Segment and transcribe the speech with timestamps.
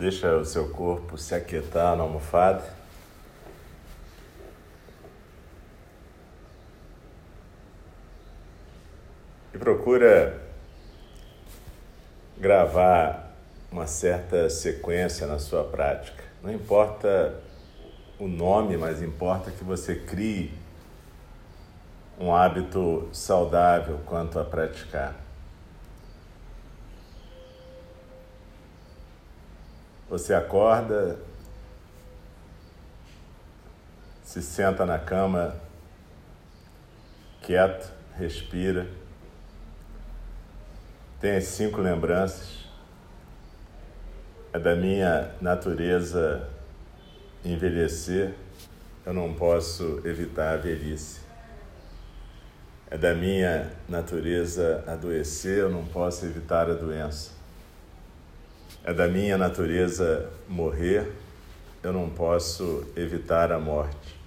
[0.00, 2.64] Deixa o seu corpo se aquietar na almofada.
[9.52, 10.40] E procura
[12.38, 13.36] gravar
[13.70, 16.24] uma certa sequência na sua prática.
[16.42, 17.38] Não importa
[18.18, 20.50] o nome, mas importa que você crie
[22.18, 25.14] um hábito saudável quanto a praticar.
[30.10, 31.16] Você acorda,
[34.24, 35.54] se senta na cama,
[37.40, 38.88] quieto, respira,
[41.20, 42.68] tem as cinco lembranças.
[44.52, 46.44] É da minha natureza
[47.44, 48.34] envelhecer,
[49.06, 51.20] eu não posso evitar a velhice.
[52.90, 57.39] É da minha natureza adoecer, eu não posso evitar a doença.
[58.82, 61.12] É da minha natureza morrer,
[61.82, 64.18] eu não posso evitar a morte.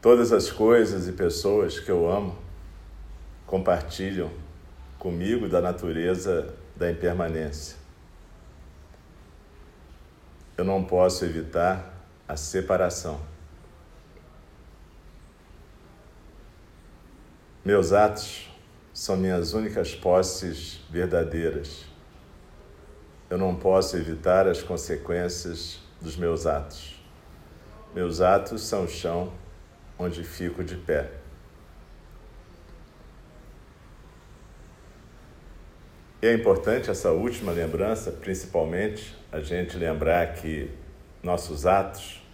[0.00, 2.38] Todas as coisas e pessoas que eu amo
[3.44, 4.30] compartilham
[4.98, 7.76] comigo da natureza da impermanência.
[10.56, 11.92] Eu não posso evitar
[12.28, 13.20] a separação.
[17.64, 18.48] Meus atos
[18.96, 21.84] são minhas únicas posses verdadeiras.
[23.28, 26.98] Eu não posso evitar as consequências dos meus atos.
[27.94, 29.30] Meus atos são o chão
[29.98, 31.10] onde fico de pé.
[36.22, 40.70] E é importante essa última lembrança, principalmente a gente lembrar que
[41.22, 42.26] nossos atos,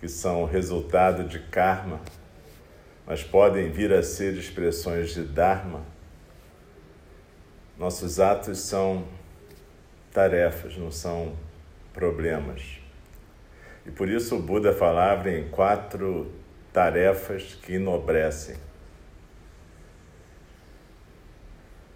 [0.00, 2.00] que são resultado de karma,
[3.06, 5.82] mas podem vir a ser expressões de Dharma.
[7.78, 9.06] Nossos atos são
[10.12, 11.34] tarefas, não são
[11.92, 12.80] problemas.
[13.84, 16.32] E por isso o Buda falava em quatro
[16.72, 18.56] tarefas que enobrecem.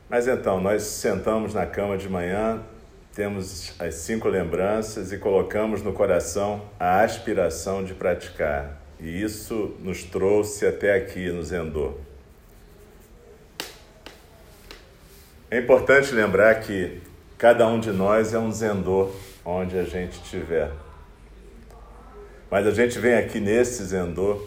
[0.08, 2.62] Mas então, nós sentamos na cama de manhã,
[3.14, 8.80] temos as cinco lembranças e colocamos no coração a aspiração de praticar.
[9.00, 11.94] E isso nos trouxe até aqui no Zendô.
[15.50, 17.00] É importante lembrar que
[17.38, 19.10] cada um de nós é um Zendô
[19.42, 20.70] onde a gente estiver.
[22.50, 24.46] Mas a gente vem aqui nesse Zendô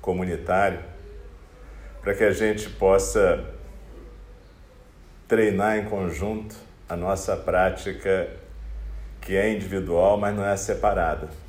[0.00, 0.80] comunitário
[2.00, 3.44] para que a gente possa
[5.28, 6.56] treinar em conjunto
[6.88, 8.30] a nossa prática
[9.20, 11.43] que é individual, mas não é separada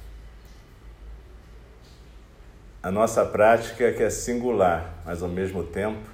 [2.86, 6.08] a nossa prática que é singular, mas ao mesmo tempo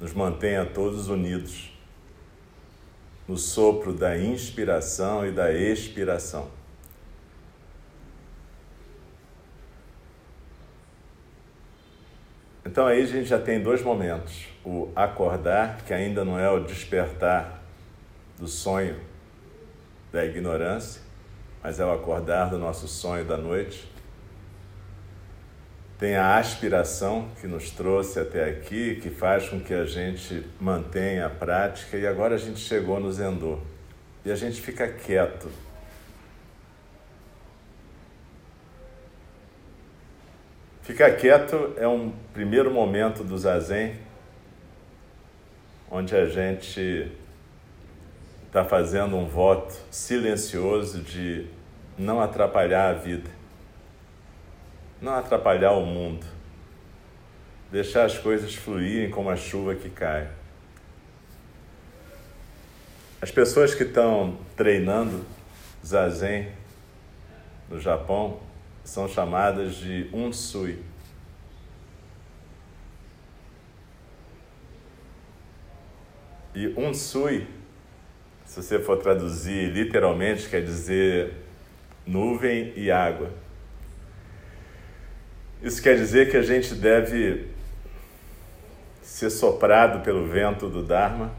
[0.00, 1.72] nos mantenha todos unidos
[3.28, 6.50] no sopro da inspiração e da expiração.
[12.66, 16.64] Então aí a gente já tem dois momentos: o acordar, que ainda não é o
[16.64, 17.62] despertar
[18.36, 19.00] do sonho
[20.10, 21.00] da ignorância,
[21.62, 23.97] mas é o acordar do nosso sonho da noite
[25.98, 31.26] tem a aspiração que nos trouxe até aqui, que faz com que a gente mantenha
[31.26, 33.58] a prática e agora a gente chegou no Zendô.
[34.24, 35.50] E a gente fica quieto.
[40.82, 43.96] Ficar quieto é um primeiro momento do Zazen,
[45.90, 47.10] onde a gente
[48.46, 51.46] está fazendo um voto silencioso de
[51.98, 53.38] não atrapalhar a vida
[55.00, 56.26] não atrapalhar o mundo,
[57.70, 60.28] deixar as coisas fluírem como a chuva que cai.
[63.20, 65.24] As pessoas que estão treinando
[65.84, 66.52] zazen
[67.68, 68.40] no Japão
[68.84, 70.82] são chamadas de unsui.
[76.54, 77.46] E unsui,
[78.44, 81.34] se você for traduzir literalmente, quer dizer
[82.06, 83.30] nuvem e água.
[85.60, 87.46] Isso quer dizer que a gente deve
[89.02, 91.32] ser soprado pelo vento do Dharma.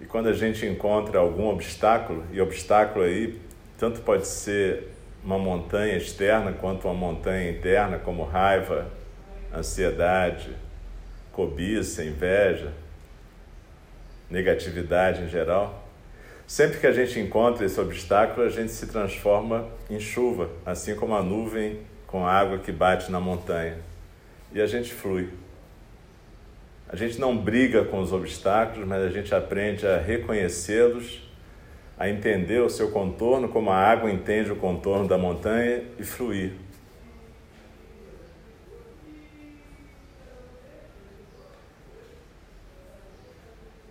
[0.00, 3.38] E quando a gente encontra algum obstáculo, e obstáculo aí
[3.76, 4.88] tanto pode ser
[5.22, 8.90] uma montanha externa quanto uma montanha interna, como raiva,
[9.54, 10.56] ansiedade,
[11.32, 12.72] cobiça, inveja,
[14.30, 15.86] negatividade em geral.
[16.46, 21.14] Sempre que a gente encontra esse obstáculo, a gente se transforma em chuva, assim como
[21.14, 21.78] a nuvem
[22.08, 23.76] com a água que bate na montanha.
[24.52, 25.28] E a gente flui.
[26.88, 31.22] A gente não briga com os obstáculos, mas a gente aprende a reconhecê-los,
[31.98, 36.52] a entender o seu contorno, como a água entende o contorno da montanha e fluir.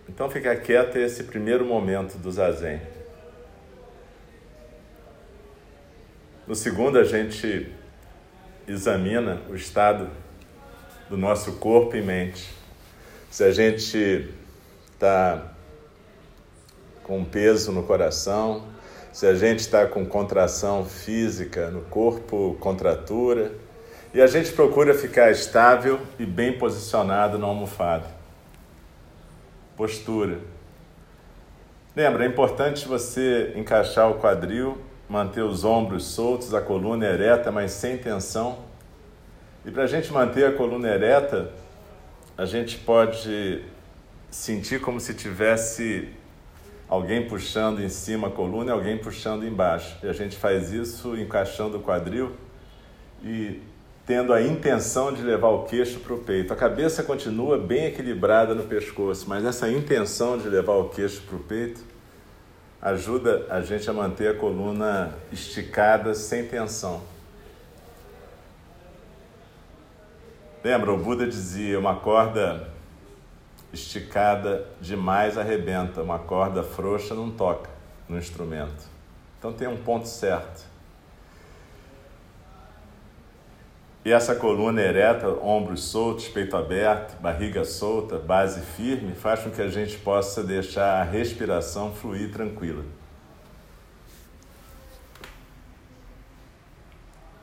[0.10, 2.82] Então fica quieto esse primeiro momento do zazen.
[6.48, 7.72] No segundo, a gente
[8.68, 10.10] examina o estado
[11.10, 12.50] do nosso corpo e mente.
[13.32, 14.30] Se a gente
[14.94, 15.54] está
[17.04, 18.66] com peso no coração,
[19.14, 23.52] se a gente está com contração física no corpo, contratura,
[24.14, 28.18] e a gente procura ficar estável e bem posicionado na almofada
[29.78, 30.40] postura.
[31.96, 34.78] Lembra, é importante você encaixar o quadril,
[35.10, 38.60] manter os ombros soltos, a coluna ereta, mas sem tensão.
[39.66, 41.52] E para a gente manter a coluna ereta,
[42.38, 43.64] a gente pode
[44.30, 46.10] sentir como se tivesse
[46.88, 49.98] alguém puxando em cima a coluna e alguém puxando embaixo.
[50.04, 52.32] E a gente faz isso encaixando o quadril
[53.24, 53.62] e
[54.06, 56.54] tendo a intenção de levar o queixo para o peito.
[56.54, 61.36] A cabeça continua bem equilibrada no pescoço, mas essa intenção de levar o queixo para
[61.36, 61.84] o peito
[62.82, 67.02] ajuda a gente a manter a coluna esticada sem tensão.
[70.64, 72.70] Lembra, o Buda dizia: uma corda
[73.72, 77.70] esticada demais arrebenta, uma corda frouxa não toca
[78.08, 78.86] no instrumento.
[79.38, 80.66] Então tem um ponto certo.
[84.08, 89.62] E essa coluna ereta, ombros soltos, peito aberto, barriga solta, base firme, faz com que
[89.62, 92.86] a gente possa deixar a respiração fluir tranquila.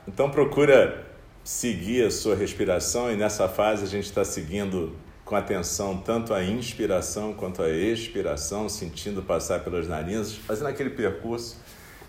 [0.07, 1.05] Então procura
[1.43, 6.43] seguir a sua respiração e nessa fase a gente está seguindo com atenção tanto a
[6.43, 11.61] inspiração quanto a expiração, sentindo passar pelas narinas, fazendo aquele percurso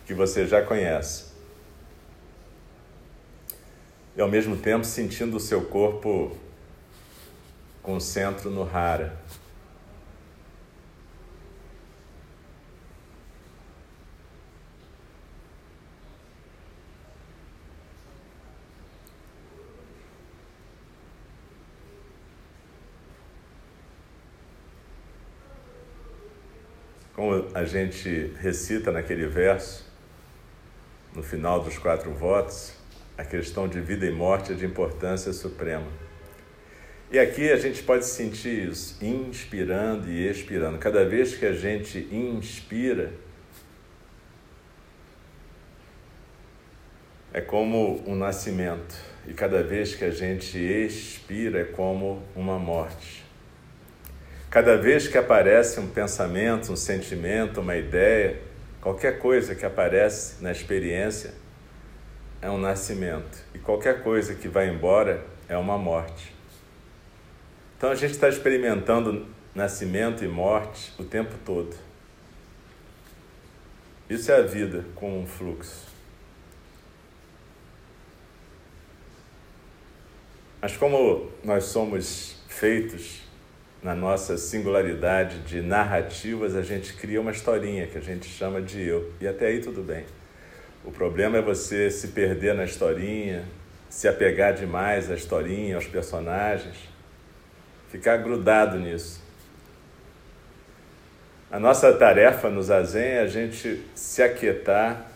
[0.06, 1.35] que você já conhece
[4.16, 6.34] e ao mesmo tempo sentindo o seu corpo
[7.82, 9.14] com o centro no Hara.
[27.14, 29.86] Como a gente recita naquele verso,
[31.14, 32.74] no final dos quatro votos,
[33.16, 35.86] a questão de vida e morte é de importância suprema.
[37.10, 40.76] E aqui a gente pode sentir isso, inspirando e expirando.
[40.78, 43.12] Cada vez que a gente inspira,
[47.32, 48.94] é como um nascimento,
[49.26, 53.24] e cada vez que a gente expira, é como uma morte.
[54.50, 58.40] Cada vez que aparece um pensamento, um sentimento, uma ideia,
[58.80, 61.34] qualquer coisa que aparece na experiência,
[62.46, 66.32] é um nascimento e qualquer coisa que vai embora é uma morte.
[67.76, 71.76] Então a gente está experimentando nascimento e morte o tempo todo.
[74.08, 75.86] Isso é a vida com um fluxo.
[80.62, 83.22] Mas como nós somos feitos
[83.82, 88.80] na nossa singularidade de narrativas, a gente cria uma historinha que a gente chama de
[88.82, 89.12] eu.
[89.20, 90.04] E até aí tudo bem.
[90.86, 93.44] O problema é você se perder na historinha,
[93.90, 96.76] se apegar demais à historinha, aos personagens,
[97.90, 99.20] ficar grudado nisso.
[101.50, 105.10] A nossa tarefa no Zazen é a gente se aquietar,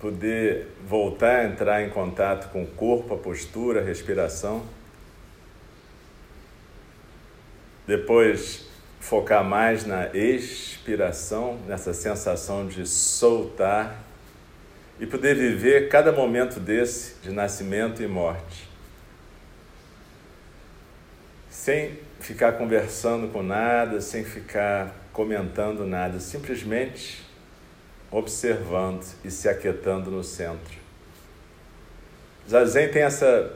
[0.00, 4.64] poder voltar a entrar em contato com o corpo, a postura, a respiração.
[7.86, 8.66] Depois,
[8.98, 14.06] focar mais na expiração, nessa sensação de soltar
[14.98, 18.68] e poder viver cada momento desse de nascimento e morte.
[21.50, 27.24] Sem ficar conversando com nada, sem ficar comentando nada, simplesmente
[28.10, 30.78] observando e se aquietando no centro.
[32.48, 33.52] Zazen tem essa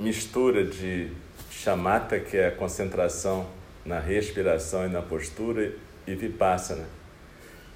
[0.00, 1.12] mistura de
[1.50, 3.46] chamata, que é a concentração
[3.84, 5.72] na respiração e na postura,
[6.06, 6.84] e vipassana,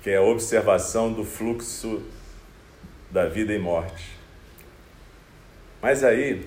[0.02, 2.02] que é a observação do fluxo
[3.10, 4.16] da vida e morte.
[5.80, 6.44] Mas aí,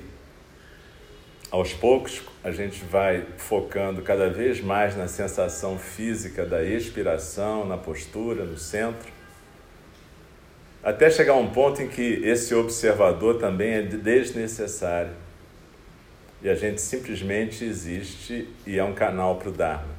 [1.49, 7.77] aos poucos, a gente vai focando cada vez mais na sensação física da expiração, na
[7.77, 9.11] postura, no centro,
[10.83, 15.11] até chegar a um ponto em que esse observador também é desnecessário.
[16.41, 19.93] e a gente simplesmente existe e é um canal para o Dharma.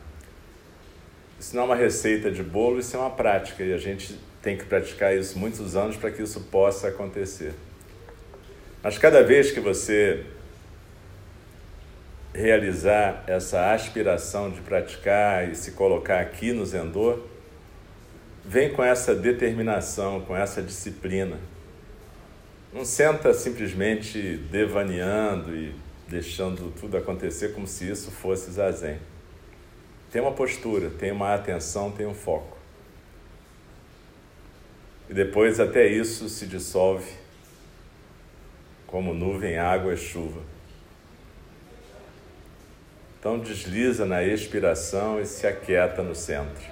[1.38, 4.57] Isso não é uma receita de bolo, isso é uma prática e a gente tem
[4.57, 7.55] que praticar isso muitos anos para que isso possa acontecer.
[8.83, 10.27] Mas cada vez que você
[12.35, 17.21] realizar essa aspiração de praticar e se colocar aqui no Zendô,
[18.45, 21.39] vem com essa determinação, com essa disciplina.
[22.73, 25.75] Não senta simplesmente devaneando e
[26.09, 28.99] deixando tudo acontecer como se isso fosse zazen.
[30.11, 32.62] Tem uma postura, tem uma atenção, tem um foco.
[35.12, 37.04] E depois até isso se dissolve
[38.87, 40.40] como nuvem, água e chuva.
[43.21, 46.64] Então desliza na expiração e se aquieta no centro.